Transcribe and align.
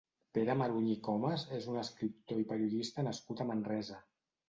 Pere 0.37 0.55
Maruny 0.61 0.87
i 0.93 0.95
Comas 1.09 1.45
és 1.59 1.69
un 1.75 1.79
escriptor 1.83 2.43
i 2.47 2.49
periodista 2.55 3.09
nascut 3.11 3.45
a 3.45 3.51
Manresa. 3.55 4.05